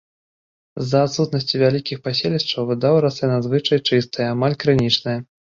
З-за 0.83 1.01
адсутнасці 1.07 1.61
вялікіх 1.63 2.01
паселішчаў 2.07 2.61
вада 2.71 2.89
ў 2.95 3.05
рацэ 3.07 3.23
надзвычай 3.33 3.79
чыстая, 3.91 4.27
амаль 4.39 4.57
крынічная. 4.65 5.17